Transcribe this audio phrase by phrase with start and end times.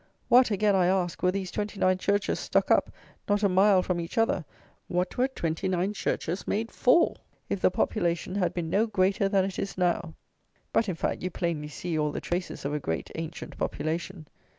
[0.29, 2.89] What, again, I ask, were these twenty nine churches stuck up,
[3.29, 4.45] not a mile from each other;
[4.87, 7.17] what were twenty nine churches made for,
[7.49, 10.15] if the population had been no greater than it is now?
[10.73, 14.25] But, in fact, you plainly see all the traces of a great ancient population.